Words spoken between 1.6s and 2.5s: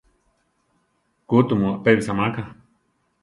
apébasi máka!